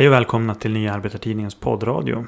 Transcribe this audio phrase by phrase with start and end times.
[0.00, 2.26] Hej och välkomna till Nya Arbetartidningens poddradio.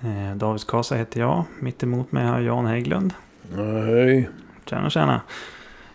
[0.00, 1.44] Eh, David Kasa heter jag.
[1.60, 3.14] Mitt emot mig har jag Jan Hägglund.
[3.56, 4.28] Ja, hej.
[4.66, 5.20] Tjena tjena.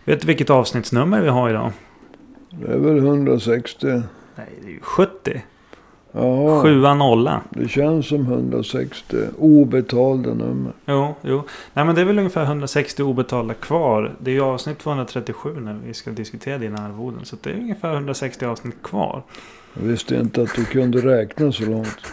[0.04, 1.72] Vet du vilket avsnittsnummer vi har idag?
[2.50, 3.86] Det är väl 160.
[3.86, 4.02] Nej,
[4.62, 5.42] det är ju 70.
[6.12, 7.40] Ja, Sjua nolla.
[7.50, 10.72] det känns som 160 obetalda nummer.
[10.86, 11.42] Jo, jo.
[11.74, 14.14] Nej men det är väl ungefär 160 obetalda kvar.
[14.18, 17.24] Det är ju avsnitt 237 när vi ska diskutera dina arvoden.
[17.24, 19.22] Så det är ungefär 160 avsnitt kvar.
[19.74, 22.12] Jag visste inte att du kunde räkna så långt.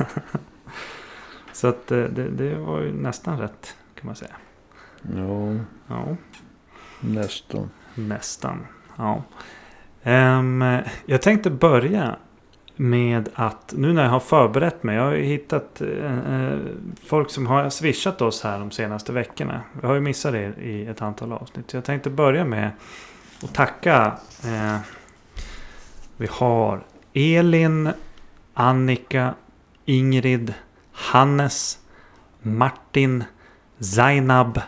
[1.53, 4.35] Så att eh, det, det var ju nästan rätt kan man säga.
[5.15, 5.55] Ja,
[5.87, 6.15] Ja,
[6.99, 7.69] nästan.
[7.95, 8.67] nästan.
[8.97, 9.23] Ja.
[10.03, 10.63] Ehm,
[11.05, 12.15] jag tänkte börja
[12.75, 14.95] med att nu när jag har förberett mig.
[14.95, 16.59] Jag har ju hittat eh, eh,
[17.05, 19.61] folk som har swishat oss här de senaste veckorna.
[19.81, 21.71] Jag har ju missat det i ett antal avsnitt.
[21.71, 22.71] Så jag tänkte börja med
[23.43, 24.17] att tacka.
[24.43, 24.77] Eh,
[26.17, 26.83] vi har
[27.17, 27.89] Elin,
[28.53, 29.35] Annika,
[29.85, 30.53] Ingrid,
[30.91, 31.79] Hannes,
[32.41, 33.23] Martin,
[33.79, 34.61] Zainab,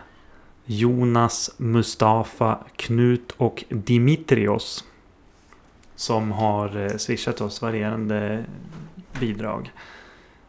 [0.64, 4.84] Jonas, Mustafa, Knut och Dimitrios.
[5.94, 8.44] Som har eh, swishat oss varierande
[9.20, 9.72] bidrag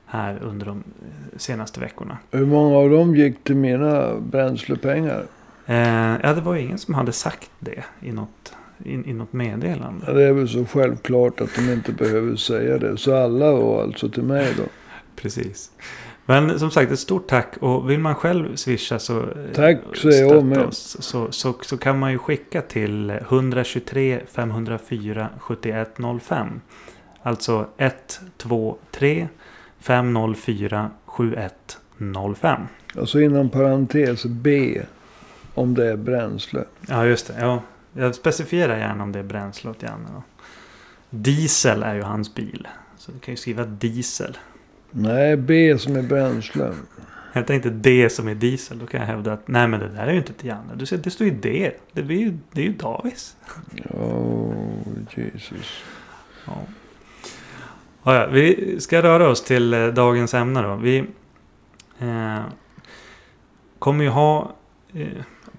[0.05, 2.17] här under de eh, senaste veckorna.
[2.31, 5.25] Hur många av dem gick till mina bränslepengar?
[5.65, 8.53] Eh, ja, det var ju ingen som hade sagt det i något,
[8.85, 10.03] i, i något meddelande.
[10.07, 12.97] Ja, det är väl så självklart att de inte behöver säga det.
[12.97, 14.63] Så alla var alltså till mig då.
[15.15, 15.71] Precis.
[16.25, 17.57] Men som sagt, ett stort tack.
[17.59, 19.19] Och vill man själv swisha så...
[19.19, 20.57] eh, Tack, jag stötta med.
[20.57, 26.47] oss, så, så, så kan man ju skicka till 123 504 7105.
[27.23, 29.27] Alltså 123
[29.79, 32.61] 504 7105.
[32.97, 34.81] Alltså inom parentes B.
[35.53, 36.63] Om det är bränsle.
[36.87, 37.35] Ja, just det.
[37.39, 37.61] Ja,
[37.93, 40.09] jag specificerar gärna om det är bränsle åt Janne.
[40.13, 40.23] Då.
[41.09, 42.67] Diesel är ju hans bil.
[42.97, 44.37] Så du kan ju skriva diesel.
[44.91, 46.73] Nej, B som är bränsle.
[47.33, 48.79] Jag tänkte D som är diesel.
[48.79, 50.75] Då kan jag hävda att nej men det där är ju inte till Janne.
[50.75, 51.71] Du ser, det står ju D.
[51.91, 53.35] Det är ju, det är ju Davis.
[53.89, 54.53] Oh,
[55.15, 55.83] Jesus.
[56.45, 56.57] Ja.
[58.03, 60.75] Ja, ja, vi ska röra oss till eh, dagens ämne då.
[60.75, 60.97] Vi
[61.99, 62.41] eh,
[63.79, 64.55] kommer ju ha
[64.93, 65.07] eh,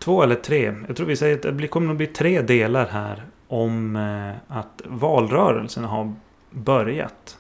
[0.01, 0.75] två eller tre.
[0.87, 4.83] Jag tror vi säger att det kommer att bli tre delar här om eh, att
[4.85, 6.15] valrörelsen har
[6.51, 7.39] börjat.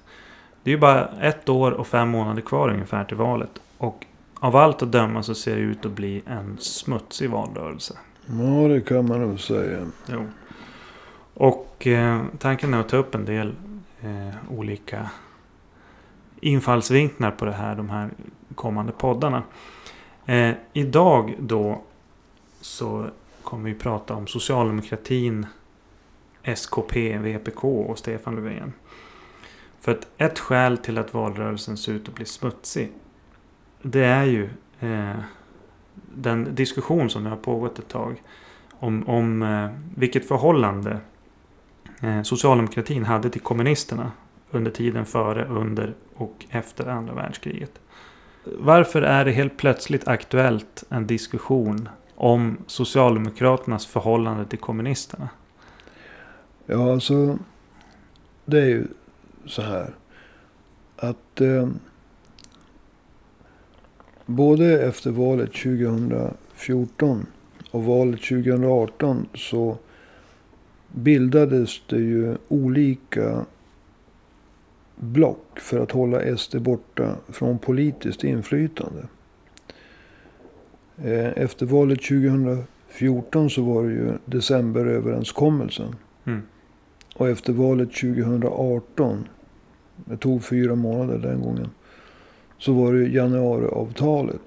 [0.62, 3.62] Det är ju bara ett år och fem månader kvar ungefär till valet.
[3.78, 4.06] Och
[4.41, 7.94] av allt att döma så ser det ut att bli en smutsig valrörelse.
[8.26, 9.87] Ja, det kan man nog säga.
[10.06, 10.26] Jo.
[11.34, 13.54] Och eh, tanken är att ta upp en del
[14.00, 15.10] eh, olika
[16.41, 18.10] infallsvinklar på det här, de här
[18.54, 19.43] kommande poddarna.
[20.26, 21.82] Eh, idag då
[22.60, 23.10] så
[23.43, 25.47] kommer vi prata om socialdemokratin,
[26.43, 28.72] SKP, VPK och Stefan Löfven.
[29.81, 32.93] För att ett skäl till att valrörelsen ser ut att bli smutsig.
[33.82, 34.49] Det är ju
[34.81, 35.20] eh,
[36.15, 38.22] den diskussion som nu har pågått ett tag.
[38.70, 41.00] Om, om eh, vilket förhållande
[42.00, 44.12] eh, socialdemokratin hade till kommunisterna
[44.50, 47.81] under tiden före, under och efter andra världskriget.
[48.44, 51.88] Varför är det helt plötsligt aktuellt en diskussion
[52.20, 55.28] om Socialdemokraternas förhållande till kommunisterna?
[56.66, 57.38] Ja, alltså.
[58.44, 58.86] Det är ju
[59.47, 59.94] så här.
[60.97, 61.69] Att eh,
[64.26, 67.26] både efter valet 2014
[67.70, 69.78] och valet 2018 så
[70.88, 73.44] bildades det ju olika
[74.97, 79.06] block för att hålla SD borta från politiskt inflytande.
[81.05, 85.97] Eh, Efter valet 2014 så var det ju decemberöverenskommelsen.
[86.25, 86.43] Mm.
[87.15, 89.28] Och efter valet 2018,
[90.05, 91.71] det tog fyra månader den gången,
[92.59, 94.43] så var det januariavtalet.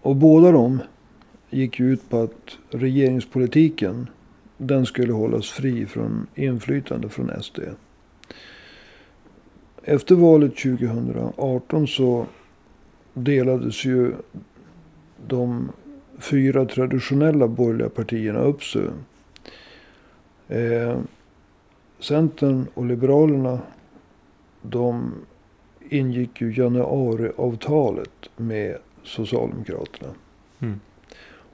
[0.00, 0.80] Och båda de
[1.50, 4.08] gick ju ut på att regeringspolitiken,
[4.58, 7.58] den skulle hållas fri från inflytande från SD.
[9.82, 12.26] Efter valet 2018 så
[13.16, 14.14] delades ju
[15.26, 15.70] de
[16.18, 18.88] fyra traditionella borgerliga partierna upp sig.
[20.48, 20.98] Eh,
[21.98, 23.58] Centern och Liberalerna
[24.62, 25.12] de
[25.88, 30.08] ingick ju januariavtalet med Socialdemokraterna
[30.60, 30.80] Mm.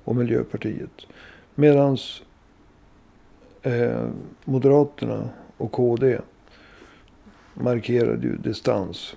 [0.04, 1.06] och Miljöpartiet.
[1.54, 1.96] Medan
[3.62, 4.08] eh,
[4.44, 6.18] Moderaterna och KD
[7.54, 9.16] markerade ju distans.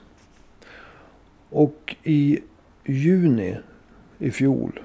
[1.55, 2.39] Och i
[2.85, 3.57] juni
[4.19, 4.79] i fjol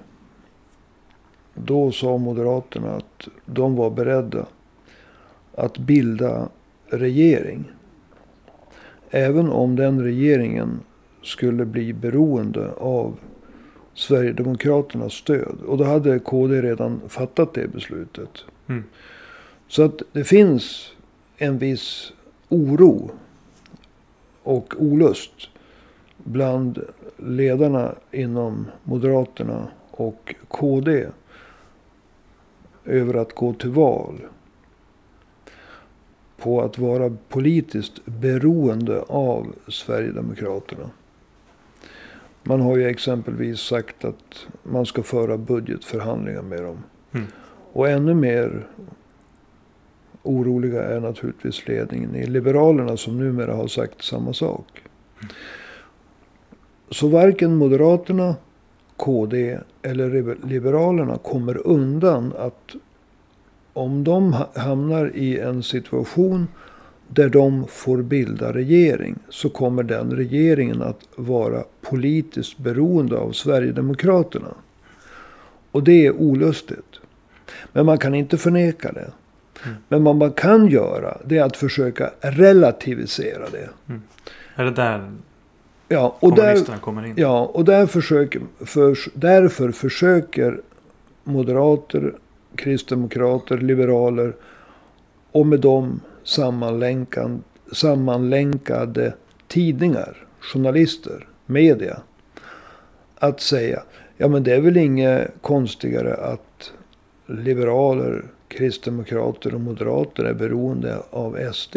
[1.55, 4.47] då sa Moderaterna att de var beredda
[5.55, 6.49] att bilda
[6.87, 7.65] regering
[9.11, 10.81] Även om den regeringen
[11.23, 13.19] skulle bli beroende av
[13.95, 15.59] Sverigedemokraternas stöd.
[15.67, 18.45] Och då hade KD redan fattat det beslutet.
[18.67, 18.85] Mm.
[19.69, 20.93] Så att det finns
[21.37, 22.13] en viss
[22.49, 23.11] oro
[24.43, 25.50] och olust
[26.25, 26.85] bland
[27.17, 31.07] ledarna inom Moderaterna och KD
[32.85, 34.21] över att gå till val
[36.37, 40.91] på att vara politiskt beroende av Sverigedemokraterna.
[42.43, 46.79] Man har ju exempelvis sagt att man ska föra budgetförhandlingar med dem.
[47.13, 47.27] Mm.
[47.73, 48.67] Och ännu mer
[50.23, 54.83] oroliga är naturligtvis ledningen i Liberalerna som numera har sagt samma sak.
[56.91, 58.37] Så varken Moderaterna,
[58.97, 62.75] KD eller Liberalerna kommer undan att
[63.73, 66.49] om de hamnar i en situation
[67.09, 74.55] där de får bilda regering så kommer den regeringen att vara politiskt beroende av Sverigedemokraterna.
[75.71, 77.01] Och det är olustigt.
[77.73, 79.11] Men man kan inte förneka det.
[79.65, 79.77] Mm.
[79.89, 83.69] Men vad man kan göra det är att försöka relativisera det.
[83.89, 84.03] Mm.
[84.55, 85.13] Är det där
[85.91, 87.15] ja, och kommunisterna där, kommer in?
[87.17, 90.61] Ja, och där försöker, för, därför försöker
[91.25, 92.15] moderater,
[92.55, 94.37] kristdemokrater, liberaler
[95.33, 96.01] och med dem
[97.73, 99.15] sammanlänkade
[99.49, 102.01] tidningar, journalister, media.
[103.19, 103.83] Att säga,
[104.17, 106.73] ja men det är väl inget konstigare att
[107.27, 111.77] liberaler, kristdemokrater och moderater är beroende av SD.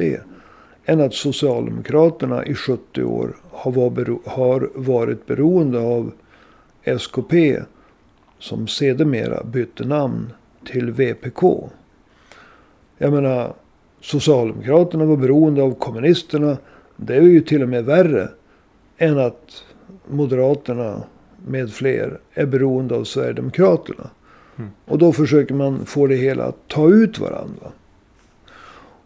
[0.85, 6.11] Än att Socialdemokraterna i 70 år har varit beroende av
[6.83, 7.59] SKP.
[8.39, 10.33] Som sedermera bytte namn
[10.65, 11.69] till VPK.
[12.97, 13.53] Jag menar,
[14.01, 16.57] Socialdemokraterna var beroende av kommunisterna.
[16.95, 18.29] Det är ju till och med värre
[18.97, 19.63] än att
[20.07, 21.03] Moderaterna
[21.47, 24.09] med fler är beroende av Sverigedemokraterna.
[24.57, 24.71] Mm.
[24.85, 27.71] Och då försöker man få det hela att ta ut varandra.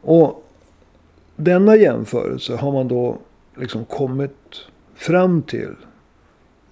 [0.02, 0.47] Och
[1.38, 3.18] denna jämförelse har man då
[3.56, 5.76] liksom kommit fram till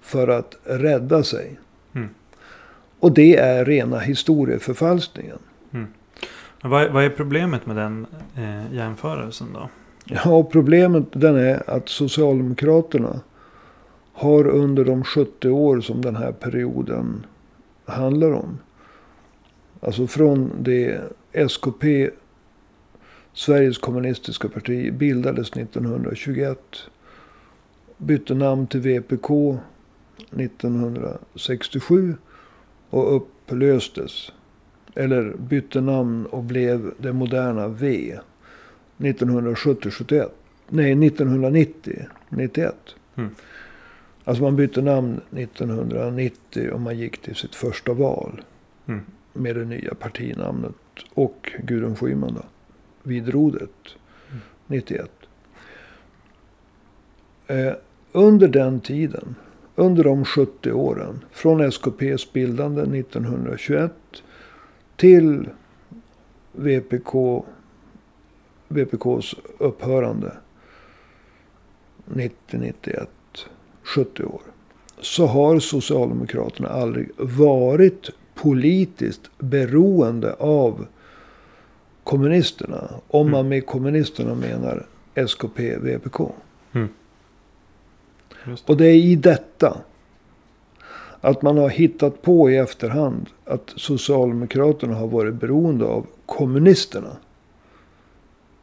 [0.00, 1.58] för att rädda sig.
[1.94, 2.08] Mm.
[3.00, 5.38] Och det är rena historieförfalskningen.
[5.72, 5.86] Mm.
[6.62, 9.68] Vad, vad är problemet med den eh, jämförelsen då?
[10.04, 13.20] Ja, problemet den är att Socialdemokraterna
[14.12, 17.26] har under de 70 år som den här perioden
[17.84, 18.58] handlar om.
[19.80, 21.00] Alltså från det
[21.32, 22.10] SKP,
[23.36, 26.58] Sveriges kommunistiska parti, bildades 1921.
[27.96, 29.58] Bytte namn till VPK
[30.30, 32.14] 1967
[32.90, 34.32] och upplöstes
[34.94, 38.18] eller bytte namn och blev det moderna V.
[38.98, 40.28] 1970-71.
[40.68, 42.06] Nej, 1990.
[42.28, 42.74] 91.
[43.16, 43.30] Mm.
[44.24, 48.42] Alltså man bytte namn 1990 och man gick till sitt första val.
[48.86, 49.00] Mm.
[49.32, 50.74] Med det nya partinamnet.
[51.14, 52.42] Och Gudrun Schyman då.
[53.06, 53.96] Vid rodret.
[54.30, 54.40] Mm.
[54.66, 55.10] 91.
[57.46, 57.72] Eh,
[58.12, 59.34] under den tiden.
[59.74, 61.24] Under de 70 åren.
[61.30, 63.92] Från SKPs bildande 1921
[64.96, 65.48] till
[66.52, 67.44] VPK,
[68.68, 70.32] VPKs upphörande
[72.04, 73.06] 90-91,
[73.82, 74.40] 70 år.
[75.00, 80.86] Så har Socialdemokraterna aldrig varit politiskt beroende av
[82.06, 82.90] kommunisterna.
[83.08, 83.30] Om Mm.
[83.32, 86.20] man med kommunisterna menar SKP, VPK.
[86.72, 86.88] Mm.
[88.44, 88.68] Det.
[88.68, 89.78] Och det är i detta
[91.20, 97.16] att man har hittat på i efterhand att Socialdemokraterna har varit beroende av kommunisterna.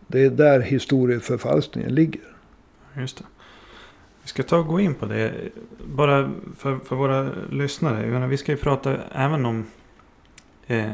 [0.07, 2.21] Det är där historieförfalskningen ligger.
[2.97, 3.23] Just det.
[4.21, 5.33] Vi ska ta och gå in på det.
[5.85, 8.05] Bara för, för våra lyssnare.
[8.07, 9.65] Menar, vi ska ju prata även om
[10.67, 10.91] eh,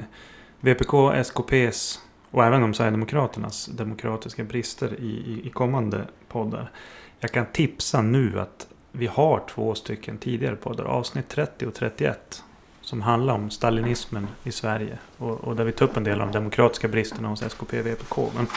[0.60, 2.00] VPK, SKPs
[2.32, 6.72] och även om Sverigedemokraternas demokratiska brister i, i, i kommande poddar.
[7.20, 10.84] Jag kan tipsa nu att vi har två stycken tidigare poddar.
[10.84, 12.44] Avsnitt 30 och 31.
[12.82, 15.00] Som handlar om stalinismen i Sverige.
[15.18, 17.86] Och, och där vi tar upp en del av de demokratiska bristerna hos SKP och
[17.86, 18.18] VPK.
[18.36, 18.48] Men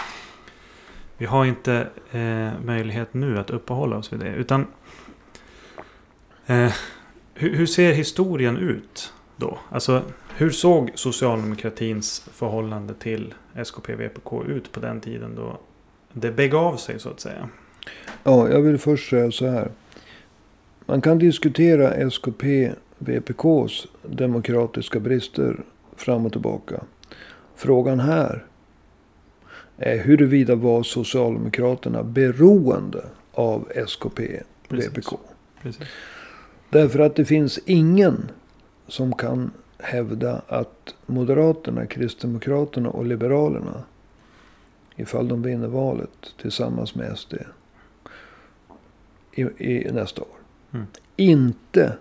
[1.18, 4.34] vi har inte eh, möjlighet nu att uppehålla oss vid det.
[4.34, 4.66] Utan
[6.46, 6.72] eh,
[7.34, 9.58] hur, hur ser historien ut då?
[9.70, 10.02] Alltså
[10.36, 15.58] hur såg socialdemokratins förhållande till SKP och VPK ut på den tiden då
[16.12, 17.48] det begav sig så att säga?
[18.24, 19.70] Ja, jag vill först säga så här.
[20.86, 25.60] Man kan diskutera SKP, VPKs demokratiska brister
[25.96, 26.82] fram och tillbaka.
[27.56, 28.44] Frågan här
[29.76, 34.90] är huruvida var Socialdemokraterna beroende av SKP, Precis.
[34.90, 35.18] VPK.
[35.62, 35.88] Precis.
[36.70, 38.30] Därför att det finns ingen
[38.92, 43.82] som kan hävda att Moderaterna, Kristdemokraterna och Liberalerna,
[44.96, 47.34] ifall de vinner valet tillsammans med SD
[49.32, 50.28] i, i nästa år,
[50.74, 50.86] Mm.
[51.16, 51.92] inte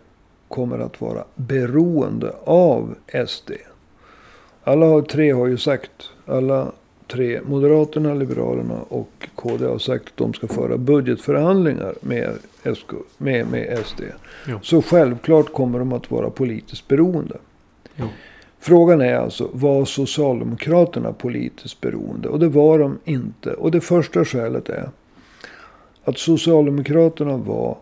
[0.48, 2.96] kommer att vara beroende av
[3.28, 3.52] SD.
[4.64, 6.72] Alla har, tre har ju sagt, alla
[7.12, 12.34] tre, Moderaterna, Liberalerna och KD har sagt att de ska föra budgetförhandlingar med,
[12.76, 14.02] SK, med, med SD.
[14.48, 14.60] Jo.
[14.62, 17.38] Så självklart kommer de att vara politiskt beroende.
[17.96, 18.06] Jo.
[18.60, 22.30] Frågan är alltså, var Socialdemokraterna politiskt beroende?
[22.30, 23.54] Och det var de inte.
[23.54, 24.90] Och det första skälet är
[26.04, 27.78] att Socialdemokraterna var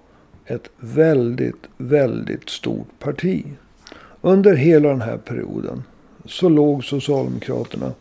[0.45, 3.45] ett väldigt, väldigt stort parti.
[4.21, 5.83] Under hela den här perioden
[6.25, 7.91] så låg Socialdemokraterna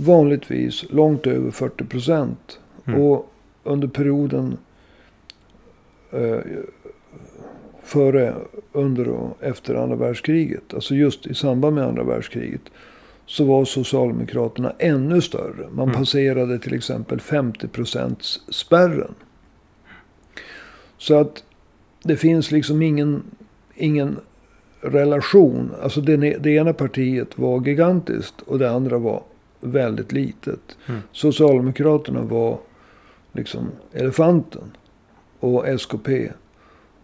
[0.00, 2.60] vanligtvis långt över 40 procent.
[2.86, 3.00] Mm.
[3.02, 3.32] Och
[3.64, 4.56] under perioden
[6.12, 6.38] eh,
[7.82, 8.34] före,
[8.72, 12.62] under och efter andra världskriget, alltså just i samband med andra världskriget,
[13.26, 15.68] så var Socialdemokraterna ännu större.
[15.70, 16.00] Man Mm.
[16.00, 19.14] passerade till exempel 50 procents spärren.
[20.98, 21.44] Så att
[22.02, 23.22] det finns liksom ingen,
[23.74, 24.16] ingen
[24.80, 25.70] relation.
[25.82, 29.22] Alltså det, det ena partiet var gigantiskt och det andra var
[29.60, 30.76] väldigt litet.
[30.86, 31.00] Mm.
[31.12, 32.58] Socialdemokraterna var
[33.32, 34.76] liksom elefanten.
[35.40, 36.32] Och SKP,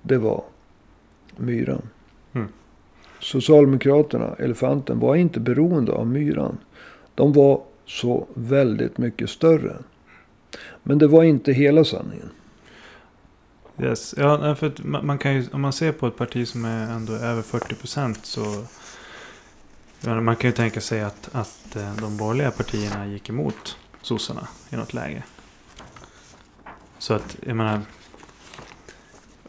[0.03, 0.45] det var
[1.37, 1.89] myran.
[2.33, 2.49] Mm.
[3.21, 6.59] Socialdemokraterna, elefanten, var inte beroende av myran.
[7.15, 9.77] De var så väldigt mycket större.
[10.83, 12.31] Men det var inte hela sanningen.
[13.81, 14.15] Yes.
[14.19, 17.43] Ja, för man kan ju, om man ser på ett parti som är ändå över
[17.43, 18.41] 40 procent så
[20.05, 24.77] man kan ju tänka sig att, att eh, de borgerliga partierna gick emot sossarna i
[24.77, 25.23] något läge.
[26.99, 27.81] Så att, jag menar.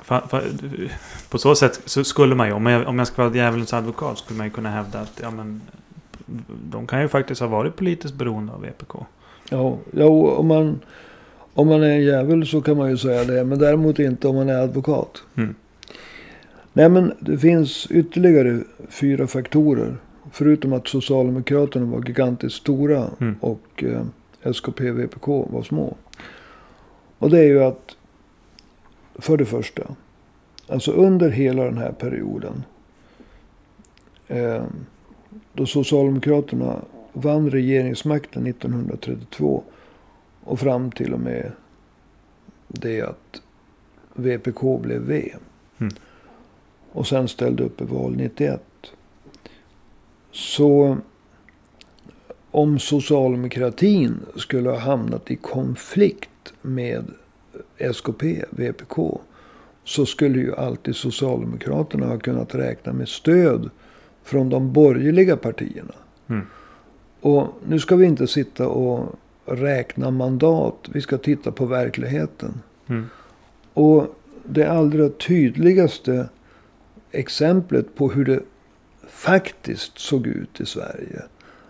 [0.01, 0.41] Fa, fa,
[1.29, 4.17] på så sätt så skulle man ju, om jag, om jag ska vara djävulens advokat,
[4.17, 5.62] skulle man ju kunna hävda att ja, men,
[6.69, 8.95] de kan ju faktiskt ha varit politiskt beroende av VPK.
[9.50, 10.79] Ja, ja om, man,
[11.53, 13.45] om man är en jävel så kan man ju säga det.
[13.45, 15.24] Men däremot inte om man är advokat.
[15.35, 15.55] Mm.
[16.74, 18.59] Nej men det finns ytterligare
[18.89, 19.97] fyra faktorer.
[20.38, 23.36] Förutom att Socialdemokraterna var gigantiskt stora Mm.
[23.42, 24.06] och eh,
[24.42, 25.96] SKP och VPK var små.
[27.18, 27.98] Och det är ju att
[29.15, 29.96] för det första.
[30.68, 32.63] Alltså under hela den här perioden.
[34.27, 34.63] Eh,
[35.54, 36.82] då Socialdemokraterna
[37.13, 39.63] vann regeringsmakten 1932.
[40.44, 41.51] Och fram till och med
[42.68, 43.42] det att
[44.13, 45.36] VPK blev V.
[45.77, 45.94] Mm.
[46.92, 48.62] Och sen ställde upp i val 91.
[50.36, 50.98] Så
[52.51, 57.06] om socialdemokratin skulle ha hamnat i konflikt med
[57.94, 59.20] SKP, VPK.
[59.84, 63.70] Så skulle ju alltid Socialdemokraterna ha kunnat räkna med stöd
[64.24, 65.96] från de borgerliga partierna.
[66.27, 66.46] Mm.
[67.22, 69.15] Och nu ska vi inte sitta och
[69.46, 70.89] räkna mandat.
[70.94, 72.62] Vi ska titta på verkligheten.
[72.88, 73.06] Mm.
[73.74, 74.08] Och
[74.44, 76.30] det allra tydligaste
[77.12, 78.39] exemplet på hur det
[79.15, 81.22] faktiskt såg ut i Sverige.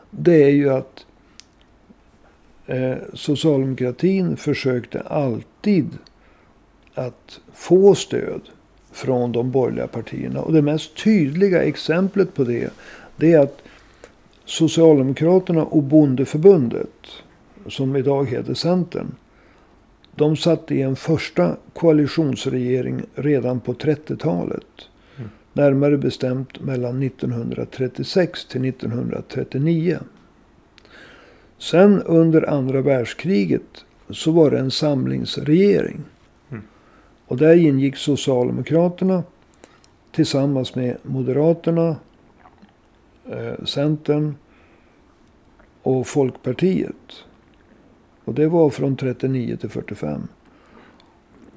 [0.10, 1.06] Det är ju att
[2.66, 5.90] eh, socialdemokratin försökte alltid
[6.94, 8.42] att få stöd
[8.92, 10.42] från de borgerliga partierna.
[10.42, 12.70] Och det mest tydliga exemplet på det,
[13.18, 13.62] det är att
[14.46, 17.06] Socialdemokraterna och Bondeförbundet,
[17.68, 19.16] som idag heter Centern,
[20.16, 24.90] de satt i en första koalitionsregering redan på 30-talet.
[25.58, 30.00] Närmare bestämt mellan 1936 till 1939.
[31.58, 36.02] Sen under andra världskriget så var det en samlingsregering.
[36.52, 36.64] Mm.
[37.28, 39.24] Och där ingick Socialdemokraterna
[40.12, 41.96] tillsammans med Moderaterna,
[43.30, 44.36] eh, Centern
[45.82, 47.26] och Folkpartiet.
[48.26, 50.28] Och det var från 39 till 45.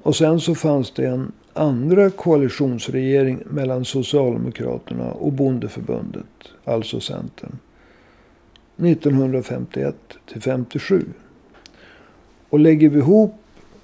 [0.03, 6.25] Och sen så fanns det en andra koalitionsregering mellan Socialdemokraterna och Bondeförbundet,
[6.65, 7.57] alltså Centern.
[8.77, 11.05] 1951 till 57.
[12.49, 13.35] Och lägger vi ihop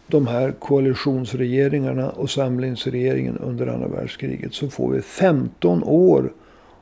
[0.08, 6.34] de här koalitionsregeringarna och samlingsregeringen under andra världskriget så får vi 15 år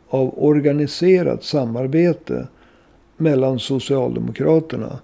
[0.09, 2.47] av organiserat samarbete
[3.17, 4.99] mellan Socialdemokraterna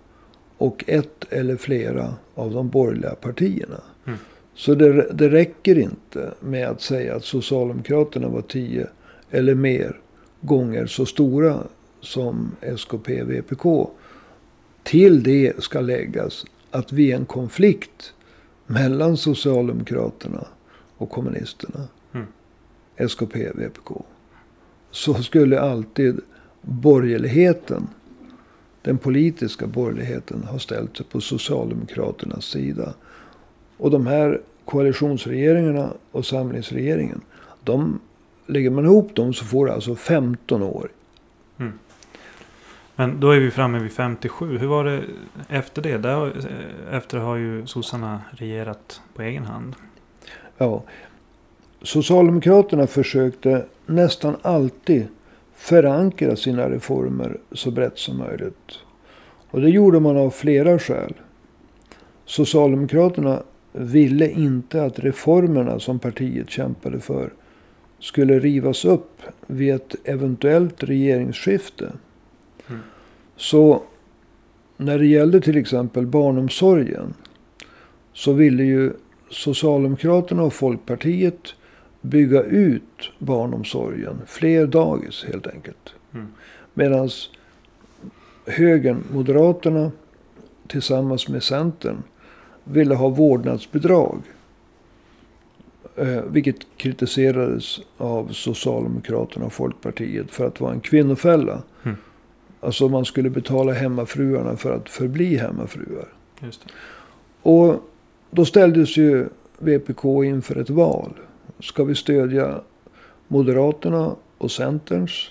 [0.57, 3.81] och ett eller flera av de borgerliga partierna.
[4.07, 4.19] Mm.
[4.59, 8.87] Så det, det räcker inte med att säga att Socialdemokraterna var tio
[9.29, 9.99] eller mer
[10.41, 11.63] gånger så stora
[12.01, 13.89] som SKP VPK.
[14.83, 18.13] Till det ska läggas att vid en konflikt
[18.65, 20.47] mellan Socialdemokraterna
[20.97, 21.87] och kommunisterna.
[22.13, 22.27] Mm.
[22.95, 23.91] SKP, VPK.
[24.91, 26.19] Så skulle alltid
[26.61, 27.87] borgerligheten,
[28.81, 32.93] den politiska borgerligheten, ha ställt sig på Socialdemokraternas sida.
[33.79, 37.21] Och de här koalitionsregeringarna och samlingsregeringen.
[37.63, 37.99] De,
[38.45, 40.89] lägger man ihop dem så får det alltså 15 år.
[42.99, 44.57] Men då är vi framme vid 57.
[44.57, 45.03] Hur var det
[45.49, 45.97] efter det?
[45.97, 46.33] Där,
[46.91, 49.75] efter har ju sossarna regerat på egen hand.
[50.57, 50.83] Ja.
[51.81, 55.07] Socialdemokraterna försökte nästan alltid
[55.55, 58.79] förankra sina reformer så brett som möjligt.
[59.49, 61.13] Och det gjorde man av flera skäl.
[62.25, 67.33] Socialdemokraterna ville inte att reformerna som partiet kämpade för
[67.99, 71.91] skulle rivas upp vid ett eventuellt regeringsskifte.
[72.69, 72.81] Mm.
[73.35, 73.83] Så
[74.77, 77.13] när det gällde till exempel barnomsorgen
[78.13, 78.93] så ville ju
[79.29, 81.53] Socialdemokraterna och Folkpartiet
[82.01, 84.21] bygga ut barnomsorgen.
[84.25, 85.93] Fler dagis helt enkelt.
[86.13, 86.27] Mm.
[86.73, 87.09] Medan
[88.45, 89.91] högern, Moderaterna
[90.67, 92.03] tillsammans med Centern
[92.71, 94.21] ville ha vårdnadsbidrag.
[95.95, 101.63] Eh, vilket kritiserades av Socialdemokraterna och Folkpartiet för att vara en kvinnofälla.
[101.83, 101.97] Mm.
[102.59, 106.07] Alltså man skulle betala hemmafruarna för att förbli hemmafruar.
[107.41, 107.75] Och
[108.31, 111.13] då ställdes ju VPK inför ett val.
[111.59, 112.61] Ska vi stödja
[113.27, 115.29] Moderaterna och Centerns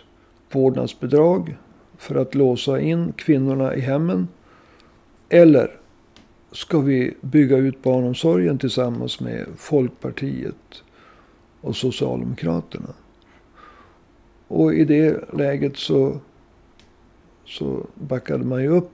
[0.52, 1.56] vårdnadsbidrag
[1.98, 4.28] för att låsa in kvinnorna i hemmen?
[5.28, 5.77] Eller
[6.52, 10.82] ska vi bygga ut barnomsorgen tillsammans med Folkpartiet
[11.60, 12.94] och Socialdemokraterna?
[14.48, 16.20] Och i det läget så,
[17.44, 18.90] så backade man ju upp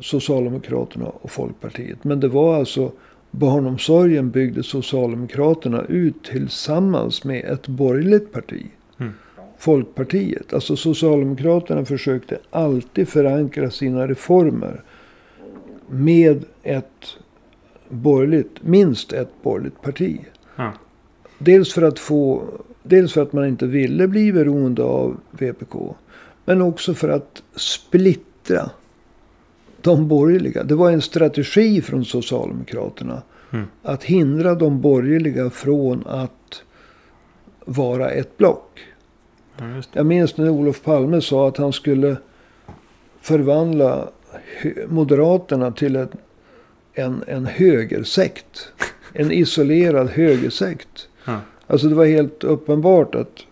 [0.00, 2.04] Socialdemokraterna och Folkpartiet.
[2.04, 2.92] Men det var alltså
[3.30, 8.66] barnomsorgen byggde Socialdemokraterna ut tillsammans med ett borgerligt parti.
[8.98, 9.12] Mm.
[9.58, 10.54] Folkpartiet.
[10.54, 14.82] Alltså Socialdemokraterna försökte alltid förankra sina reformer
[15.90, 17.16] med ett
[17.88, 20.20] borgerligt, minst ett borgerligt parti.
[20.56, 20.72] Ja.
[21.38, 22.44] Dels för att få,
[22.82, 25.94] dels för att man inte ville bli beroende av VPK.
[26.44, 28.70] Men också för att splittra
[29.80, 30.64] de borgerliga.
[30.64, 33.22] Det var en strategi från Socialdemokraterna.
[33.52, 33.66] Mm.
[33.82, 36.62] Att hindra de borgerliga från att
[37.64, 38.80] vara ett block.
[39.58, 39.82] Ja.
[39.92, 42.16] Jag minns när Olof Palme sa att han skulle
[43.20, 44.08] förvandla
[44.88, 46.08] Moderaterna till en,
[46.94, 48.72] en, en högersekt.
[49.12, 51.08] En isolerad högersekt.
[51.24, 51.40] Ja.
[51.66, 53.46] Alltså det var helt uppenbart att,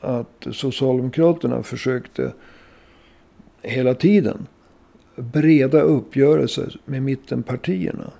[0.00, 2.32] att Socialdemokraterna försökte
[3.62, 4.46] hela tiden
[5.16, 8.10] breda uppgörelser med mittenpartierna.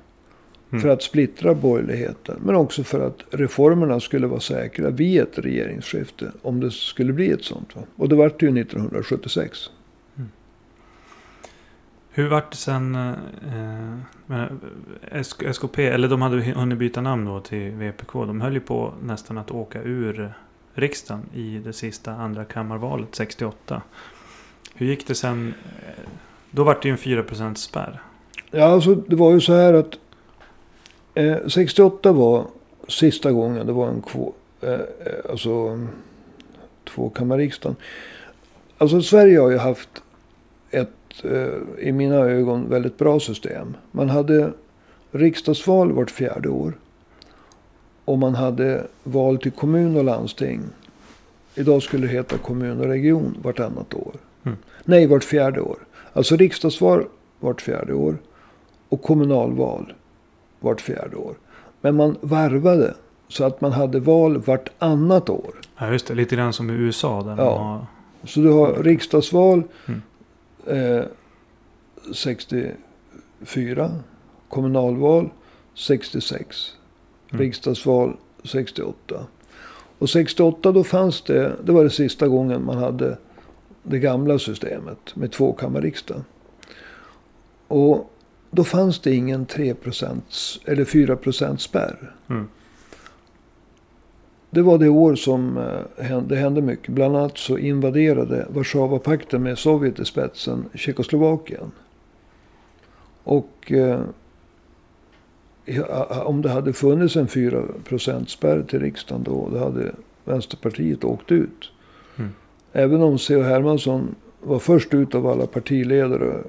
[0.70, 0.83] Mm.
[0.83, 2.40] För att splittra borgerligheten.
[2.44, 6.33] Men också för att reformerna skulle vara säkra vid ett regeringsskifte.
[6.42, 7.77] Om det skulle bli ett sånt.
[7.77, 7.83] Va?
[7.96, 9.70] Och det vart ju 1976.
[12.16, 12.94] Hur vart det sen?
[12.94, 13.12] Eh,
[14.31, 14.42] eh,
[15.11, 18.12] eh SKP, eller de hade hunnit byta namn då till VPK.
[18.12, 20.35] De höll ju på nästan att åka ur
[20.74, 23.83] riksdagen i det sista andra kammarvalet 68.
[24.74, 25.55] Hur gick det sen?
[25.87, 26.11] Eh,
[26.50, 28.03] då vart det ju en 4% spärr.
[28.50, 29.98] Ja, alltså det var ju så här att
[31.14, 32.46] eh, 68 var
[32.88, 34.81] sista gången det var en kvå, eh,
[35.31, 35.87] alltså,
[36.85, 37.77] tvåkammarriksdagen.
[38.79, 39.88] Alltså Sverige har ju haft
[40.70, 40.90] ett,
[41.24, 43.77] eh, i mina ögon, väldigt bra system.
[43.92, 44.53] Man hade
[45.11, 46.72] riksdagsval vart fjärde år.
[48.05, 50.61] Och man hade val till kommun och landsting.
[51.55, 54.14] Idag skulle det heta kommun och region vartannat år.
[54.44, 54.59] Mm.
[54.85, 55.77] Nej, vart fjärde år.
[56.12, 57.05] Alltså riksdagsval
[57.40, 58.16] vart fjärde år.
[58.88, 59.92] Och kommunalval
[60.61, 61.35] vart fjärde år.
[61.81, 62.94] Men man varvade
[63.29, 65.55] så att man hade val vartannat år.
[65.79, 67.22] Ja just det, lite grann som i USA.
[67.22, 67.57] Där Ja.
[67.59, 67.87] har,
[68.29, 70.03] Så du har riksdagsval Mm.
[70.66, 71.05] Eh,
[72.14, 73.90] 64.
[74.48, 75.31] Kommunalval
[75.74, 76.72] 66.
[77.31, 77.40] Mm.
[77.40, 79.27] Riksdagsval 68.
[79.98, 83.18] Och 68 då fanns det, det var det sista gången man hade
[83.83, 86.22] det gamla systemet med tvåkammarriksdag.
[87.68, 88.11] Och
[88.50, 90.20] då fanns det ingen 3%
[90.64, 92.14] eller 4% spärr.
[92.31, 92.48] Mm.
[94.55, 95.59] Det var det år som
[95.99, 96.88] eh, det hände mycket.
[96.88, 101.71] Bland annat så invaderade Warszawapakten med Sovjet i spetsen Tjeckoslovakien.
[103.25, 104.01] Och eh,
[106.25, 111.71] om det hade funnits en 4% spärr till riksdagen då, då hade Vänsterpartiet åkt ut.
[112.17, 112.31] Mm.
[112.73, 113.43] Även om C.H.
[113.43, 116.43] Hermansson var först ut av alla partiledare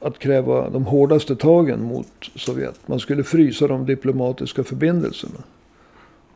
[0.00, 2.88] att kräva de hårdaste tagen mot Sovjet.
[2.88, 5.38] Man skulle frysa de diplomatiska förbindelserna.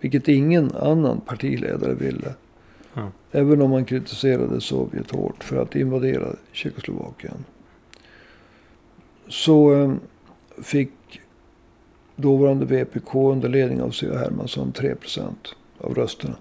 [0.00, 2.34] Vilket ingen annan partiledare ville.
[2.94, 3.10] Ja.
[3.32, 7.44] Även om man kritiserade Sovjet hårt för att invadera Tjeckoslovakien.
[9.28, 9.94] Så eh,
[10.62, 10.90] fick
[12.16, 14.16] dåvarande VPK under ledning av C.H.
[14.16, 15.34] Hermansson 3%
[15.78, 16.36] av rösterna.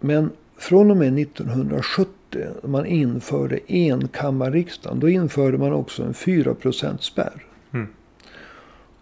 [0.00, 2.14] Men från och med 1970
[2.62, 5.00] när man införde enkammarriksdagen.
[5.00, 6.54] Då införde man också en 4
[7.00, 7.46] spärr.
[7.72, 7.86] Mm.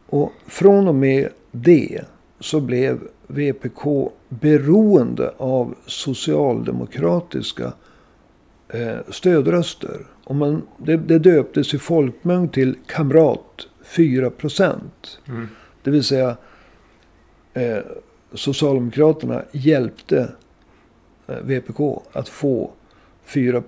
[0.09, 2.05] Och från och med det
[2.41, 7.73] så blev VPK beroende av socialdemokratiska
[8.69, 10.07] eh, stödröster.
[10.25, 14.31] Och man, det, det döptes i folkmängd till Kamrat 4
[15.29, 15.49] Mm.
[15.83, 16.37] Det vill säga
[17.55, 17.79] eh,
[18.33, 20.33] Socialdemokraterna hjälpte
[21.27, 22.71] eh, VPK att få
[23.25, 23.63] 4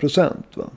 [0.55, 0.70] Va?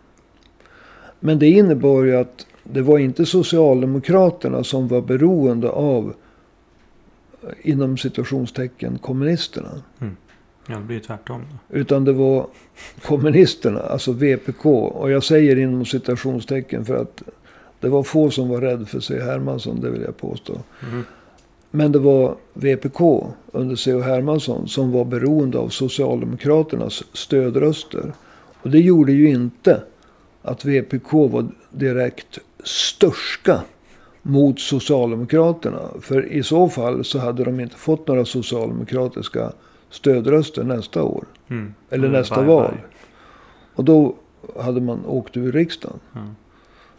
[1.20, 6.14] Men det innebar ju att det var inte Socialdemokraterna som var beroende av
[7.44, 9.70] eh, inom situationstecken kommunisterna.
[10.68, 11.42] Ja, det blir tvärtom.
[11.52, 11.78] Då.
[11.78, 12.48] Utan det var
[13.02, 14.66] kommunisterna, alltså VPK.
[14.66, 17.24] Och jag säger inom citationstecken för att
[17.80, 19.22] det var få som var rädda för C.
[19.22, 20.54] Hermansson, det vill jag påstå.
[20.92, 21.04] Mm.
[21.72, 23.02] Men det var VPK
[23.52, 24.02] under C.H.
[24.02, 28.14] Hermansson som var beroende av Socialdemokraternas stödröster.
[28.62, 29.82] Och det gjorde ju inte
[30.44, 33.62] att VPK var direkt störska
[34.22, 35.80] mot Socialdemokraterna.
[36.02, 39.52] För i så fall så hade de inte fått några socialdemokratiska
[39.90, 41.26] stödröster nästa år.
[41.50, 41.74] Mm.
[41.90, 42.72] Eller Mm, nästa bye, val.
[42.72, 42.82] bye.
[43.76, 44.16] Och då
[44.60, 46.00] hade man åkt ur riksdagen.
[46.14, 46.20] Ja.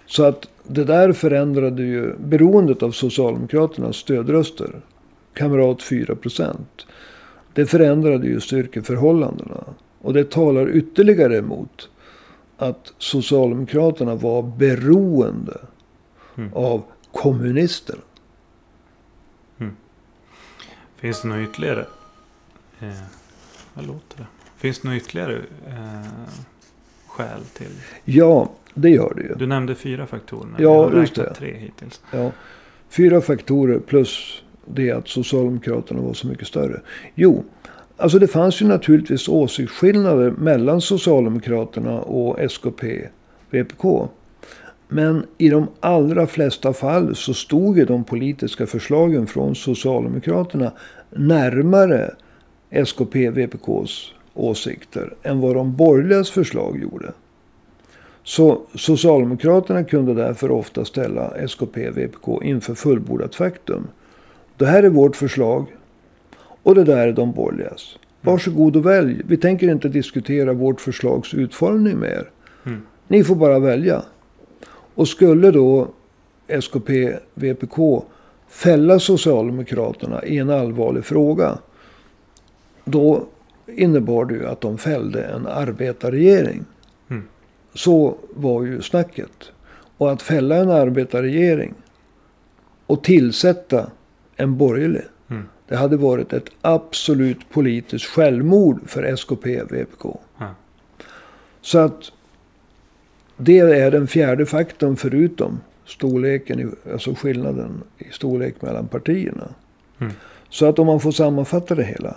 [0.07, 4.81] Så att det där förändrade ju beroendet av Socialdemokraternas stödröster.
[5.35, 6.57] Kamrat 4%
[7.53, 9.65] Det förändrade ju styrkeförhållandena.
[10.01, 11.89] Och det talar ytterligare emot
[12.64, 15.61] att Socialdemokraterna var beroende
[16.37, 16.50] Mm.
[16.55, 18.03] av kommunisterna.
[20.96, 21.87] Finns det något ytterligare?
[22.81, 22.88] Eh,
[23.74, 24.27] vad låter det?
[24.57, 25.37] Finns det något ytterligare
[25.68, 26.11] eh,
[27.07, 27.70] skäl till?
[28.05, 29.35] Ja, det gör det ju.
[29.35, 30.48] Du nämnde fyra faktorer.
[30.59, 31.35] Ja, Jag just det.
[31.35, 32.00] tre hittills.
[32.11, 32.31] Ja,
[32.88, 36.81] fyra faktorer plus det att Socialdemokraterna var så mycket större.
[37.14, 37.44] Jo,
[37.97, 43.09] alltså det fanns ju naturligtvis åsiktsskillnader mellan Socialdemokraterna och SKP,
[43.51, 44.09] VPK.
[44.89, 50.73] Men i de allra flesta fall så stod ju de politiska förslagen från Socialdemokraterna
[51.11, 52.15] närmare
[52.71, 57.13] SKP, VPKs åsikter än vad de borgerligas förslag gjorde.
[58.23, 63.87] Så Socialdemokraterna kunde därför ofta ställa SKP, VPK inför fullbordat faktum.
[64.57, 65.67] Det här är vårt förslag
[66.64, 67.98] och det där är de borgerligas.
[68.20, 69.22] Varsågod och välj.
[69.24, 72.31] Vi tänker inte diskutera vårt förslags utformning med er.
[72.64, 72.83] Mm.
[73.09, 74.03] Ni får bara välja.
[74.94, 75.88] Och skulle då
[76.46, 78.05] SKP, VPK
[78.48, 81.59] fälla Socialdemokraterna i en allvarlig fråga.
[82.85, 83.27] Då
[83.66, 86.64] innebar det ju att de fällde en arbetarregering.
[87.11, 87.22] Mm.
[87.74, 89.53] Så var ju snacket.
[89.96, 91.74] Och att fälla en arbetarregering
[92.87, 93.90] och tillsätta
[94.37, 95.03] en borgerlig.
[95.66, 95.68] Mm.
[95.68, 100.20] Det hade varit ett absolut politiskt självmord för SKP, VPK.
[100.38, 100.55] Ja.
[101.61, 102.12] Så att
[103.37, 109.48] det är den fjärde faktorn förutom storleken, alltså skillnaden i storlek mellan partierna.
[110.00, 110.12] Mm.
[110.48, 112.16] Så att om man får sammanfatta det hela.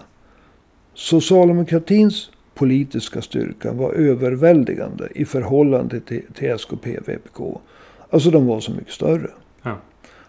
[0.93, 7.61] Socialdemokratins politiska styrka var överväldigande i förhållande till, till SKP, VPK.
[8.09, 9.29] Alltså de var så mycket större.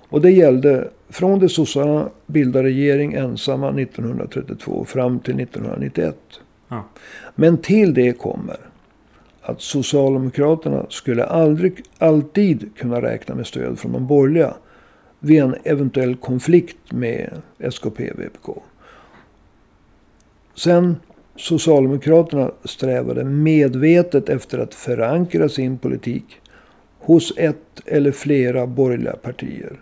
[0.09, 6.17] Och det gällde från det sossarna bildade regering ensamma 1932 fram till 1991.
[6.69, 6.85] Ja.
[7.35, 8.57] Men till det kommer
[9.43, 14.55] att Socialdemokraterna skulle aldrig, alltid kunna räkna med stöd från de borgerliga
[15.21, 18.63] vid en eventuell konflikt med SKP VPK.
[20.55, 20.97] Sen
[21.37, 26.41] Socialdemokraterna strävade medvetet efter att förankra sin politik
[26.99, 29.81] hos ett eller flera borgerliga partier.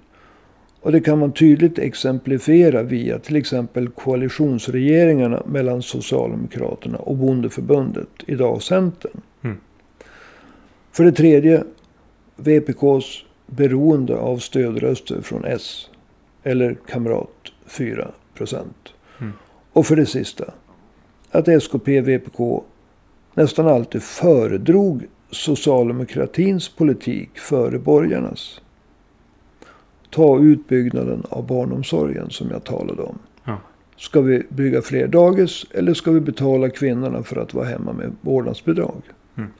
[0.87, 8.63] Och det kan man tydligt exemplifiera via till exempel koalitionsregeringarna mellan Socialdemokraterna och Bondeförbundet, idag
[8.63, 9.21] Centern.
[9.43, 9.57] Mm.
[10.93, 11.65] För det tredje,
[12.37, 15.91] VPKs beroende av stödröster från S,
[16.43, 18.93] eller Kamrat 4 procent.
[19.21, 19.33] Mm.
[19.73, 20.53] Och för det sista,
[21.31, 22.65] att SKP VPK
[23.35, 28.61] nästan alltid föredrog socialdemokratins politik före borgarnas.
[30.11, 33.19] Ta utbyggnaden av barnomsorgen som jag talade om.
[33.45, 33.59] Ja.
[33.97, 38.13] Ska vi bygga fler dagis eller ska vi betala kvinnorna för att vara hemma med
[38.21, 39.03] vårdnadsbidrag?
[39.37, 39.51] Mm.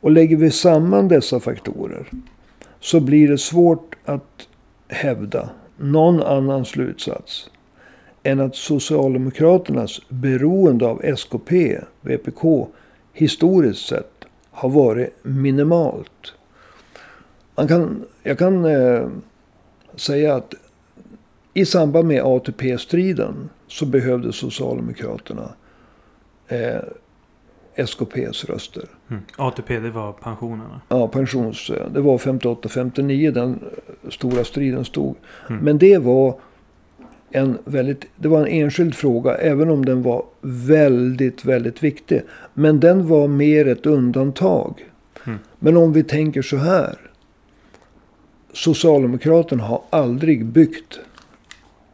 [0.00, 2.10] Och lägger vi samman dessa faktorer
[2.80, 4.48] så blir det svårt att
[4.88, 7.50] hävda någon annan slutsats
[8.22, 12.68] än att Socialdemokraternas beroende av SKP, VPK,
[13.12, 16.34] historiskt sett har varit minimalt.
[17.56, 19.08] Man kan, jag kan eh,
[20.00, 20.54] säga att
[21.54, 25.50] i samband med ATP-striden så behövde Socialdemokraterna
[26.48, 26.80] eh,
[27.86, 28.84] SKPs röster.
[29.10, 29.22] Mm.
[29.36, 30.80] ATP, det var pensionerna?
[30.88, 31.70] Ja, pensions...
[31.94, 35.16] Det var 58-59 den eh, stora striden stod.
[35.48, 35.64] Mm.
[35.64, 36.34] Men det var
[37.30, 38.06] en väldigt...
[38.16, 42.22] Det var en enskild fråga, även om den var väldigt, väldigt viktig.
[42.54, 44.84] Men den var mer ett undantag.
[45.26, 45.38] Mm.
[45.58, 47.09] Men om vi tänker så här.
[48.52, 51.00] Socialdemokraterna har aldrig byggt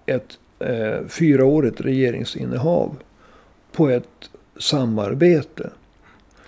[0.07, 2.97] ett eh, fyraårigt regeringsinnehav
[3.73, 5.71] på ett samarbete.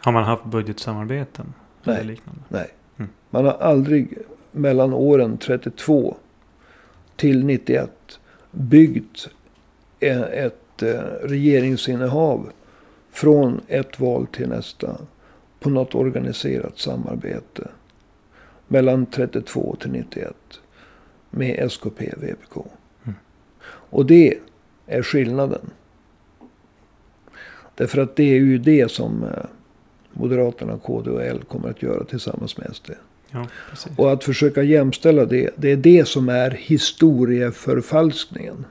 [0.01, 1.55] Har man haft budgetsamarbeten?
[1.85, 2.05] Nej.
[2.05, 2.41] Liknande?
[2.49, 2.71] Nej.
[2.97, 3.11] Mm.
[3.31, 4.19] Man har aldrig
[4.53, 6.17] mellan åren 32
[7.17, 7.91] till 91
[8.51, 9.29] byggt
[10.01, 12.51] e- ett eh, regeringsinnehav
[13.11, 14.97] från ett val till nästa
[15.61, 17.69] på något organiserat samarbete.
[18.69, 20.35] Mellan 32 till 91
[21.31, 22.67] med SKP VPK.
[23.05, 23.17] Mm.
[23.67, 24.39] Och det
[24.87, 25.71] är skillnaden.
[27.75, 29.31] Därför att det är ju det som eh,
[30.13, 32.91] Moderaterna, KD och L kommer att göra tillsammans med SD.
[33.31, 33.47] Ja.
[33.97, 38.65] Och att försöka jämställa det, det är det som är historieförfalskningen.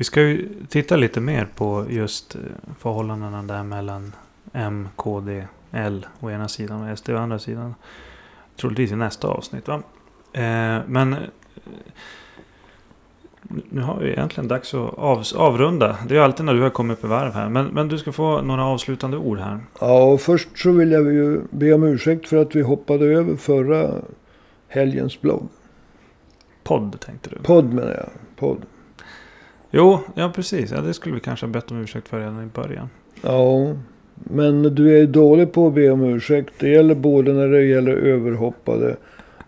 [0.00, 2.40] Vi ska ju titta lite mer på just eh,
[2.78, 4.12] förhållandena där mellan
[4.52, 7.74] M, KD, L å ena sidan och SD å andra sidan.
[8.60, 9.68] Troligtvis i nästa avsnitt.
[9.68, 9.82] Va?
[10.32, 11.18] Eh, men eh,
[13.68, 15.96] nu har vi egentligen dags att av, avrunda.
[16.08, 17.48] Det är alltid när du har kommit upp i varv här.
[17.48, 19.60] Men, men du ska få några avslutande ord här.
[19.80, 23.36] Ja, och först så vill jag ju be om ursäkt för att vi hoppade över
[23.36, 23.94] förra
[24.68, 25.48] helgens blogg.
[26.62, 27.36] Podd tänkte du.
[27.36, 28.08] Podd menar jag.
[28.36, 28.58] Podd.
[29.70, 30.70] Jo, ja precis.
[30.70, 32.90] Ja, det skulle vi kanske ha bett om ursäkt för redan i början.
[33.22, 33.74] Ja,
[34.24, 36.54] men du är dålig på att be om ursäkt.
[36.58, 38.96] Det gäller både när det gäller överhoppade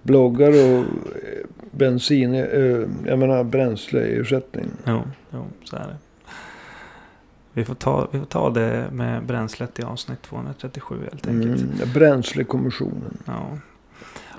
[0.03, 0.85] bloggar och eh,
[1.71, 4.67] bensin, eh, jag menar bränsleersättning.
[4.87, 5.97] Jo, jo så är det.
[7.53, 11.63] Vi får, ta, vi får ta det med bränslet i avsnitt 237 helt enkelt.
[11.63, 13.19] Mm, bränslekommissionen.
[13.25, 13.59] Ja.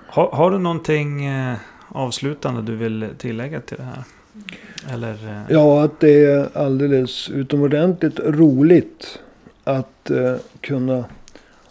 [0.08, 1.56] Har, har du någonting eh,
[1.88, 4.04] avslutande du vill tillägga till det här?
[4.93, 5.43] Eller?
[5.50, 9.19] Ja, att det är alldeles utomordentligt roligt
[9.63, 11.06] att eh, kunna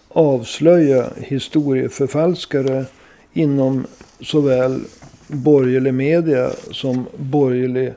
[0.09, 2.85] avslöja historieförfalskare
[3.33, 3.87] inom
[4.21, 4.81] såväl
[5.27, 7.95] borgerlig media som borgerlig,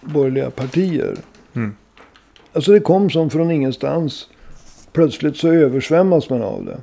[0.00, 1.16] borgerliga partier.
[1.52, 1.76] Mm.
[2.52, 4.28] Alltså det kom som från ingenstans.
[4.92, 6.80] Plötsligt så översvämmas man av det.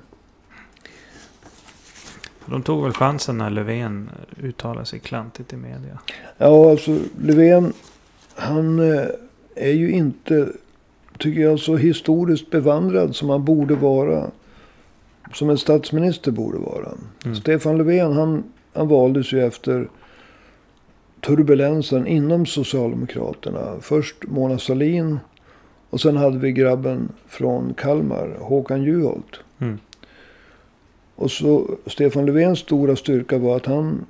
[2.46, 4.10] De tog väl chansen när Löfven
[4.42, 6.00] uttalade sig klantigt i media.
[6.38, 7.74] Ja, alltså Löfven,
[8.36, 9.06] han eh,
[9.56, 10.50] är ju inte,
[11.22, 14.32] tycker jag, så historiskt bevandrad som han borde vara.
[15.34, 16.90] Som en statsminister borde vara.
[17.26, 17.36] Mm.
[17.36, 19.90] Stefan Löfven, han, han valdes ju efter
[21.22, 23.76] turbulensen inom Socialdemokraterna.
[23.82, 25.20] Först Mona Sahlin
[25.90, 29.40] och sen hade vi grabben från Kalmar, Håkan Juholt.
[29.60, 29.80] Mm.
[31.16, 34.06] Och så Stefan Löfvens stora styrka var att han,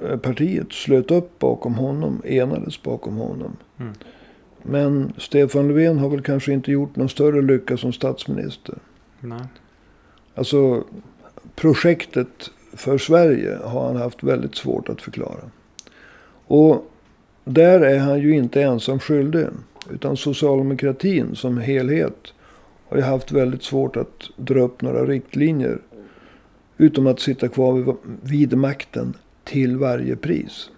[0.00, 3.56] eh, partiet slöt upp bakom honom, enades bakom honom.
[3.80, 3.92] Mm.
[4.66, 8.74] Men Stefan Löfven har väl kanske inte gjort någon större lycka som statsminister.
[9.20, 9.44] Nej.
[10.34, 10.84] Alltså
[11.56, 15.50] projektet för Sverige har han haft väldigt svårt att förklara.
[16.46, 16.90] Och
[17.44, 19.46] där är han ju inte ensam skyldig.
[19.90, 22.32] Utan socialdemokratin som helhet
[22.88, 25.78] har ju haft väldigt svårt att dra upp några riktlinjer.
[26.76, 30.70] Utom att sitta kvar vid, vid makten till varje pris.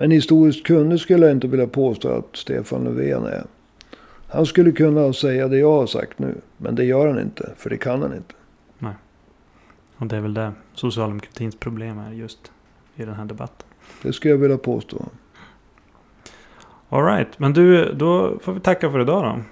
[0.00, 3.44] Men historiskt kunnig skulle jag inte vilja påstå att Stefan Löfven är.
[4.28, 6.34] Han skulle kunna säga det jag har sagt nu.
[6.56, 8.34] Men det gör han inte, för det kan han inte.
[9.96, 12.52] Och det är väl det socialdemokratins problem är just
[12.96, 13.66] i den här debatten.
[14.02, 15.04] Det skulle jag vilja påstå.
[16.88, 19.42] Alright, men du, då får vi tacka för idag då.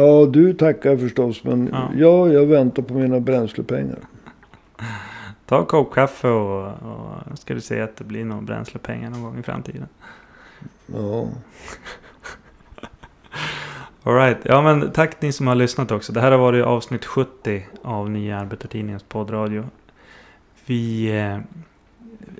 [0.00, 1.44] Ja, du tackar förstås.
[1.44, 1.90] Men Ja.
[1.96, 2.28] ja.
[2.32, 3.98] jag väntar på mina bränslepengar.
[5.48, 9.22] Ta en kopp kaffe och, och ska du se att det blir några bränslepengar någon
[9.22, 9.88] gång i framtiden.
[10.86, 11.28] Ja.
[14.02, 16.12] Alright, ja men tack ni som har lyssnat också.
[16.12, 19.64] Det här har varit avsnitt 70 av Nya Arbetartidningens poddradio.
[20.66, 21.38] Vi eh,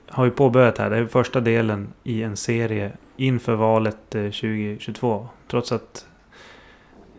[0.09, 5.29] har ju påbörjat här, det är första delen i en serie inför valet eh, 2022.
[5.51, 6.07] Trots att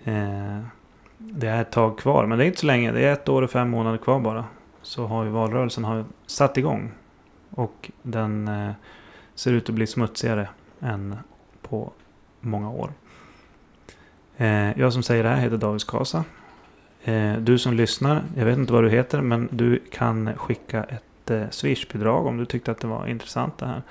[0.03, 0.59] eh,
[1.17, 2.25] det är ett tag kvar.
[2.25, 2.91] Men det är inte så länge.
[2.91, 4.45] Det är ett år och fem månader kvar bara.
[4.89, 6.91] Så har ju valrörelsen har satt igång.
[7.49, 8.71] Och den eh,
[9.35, 10.49] ser ut att bli smutsigare
[10.79, 11.15] än
[11.61, 11.91] på
[12.39, 12.93] många år.
[14.37, 16.23] Eh, jag som säger det här heter David Skasa.
[17.03, 21.31] Eh, du som lyssnar, jag vet inte vad du heter, men du kan skicka ett
[21.31, 23.81] eh, Swish-bidrag om du tyckte att det var intressant det här.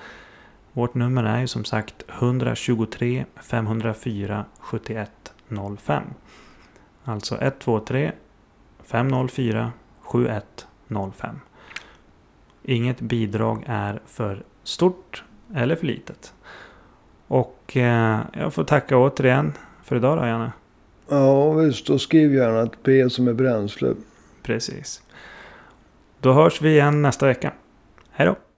[0.73, 6.03] Vårt nummer är ju som sagt 123 504 7105.
[7.03, 8.11] Alltså 123
[8.83, 10.68] 504 7105.
[12.63, 15.23] Inget bidrag är för stort
[15.55, 16.33] eller för litet.
[17.27, 20.51] Och eh, jag får tacka återigen för idag då, Janne.
[21.09, 21.89] Ja, visst.
[21.89, 23.93] Och skriv gärna ett P som är bränsle.
[24.43, 25.03] Precis.
[26.19, 27.53] Då hörs vi igen nästa vecka.
[28.11, 28.48] Hej då!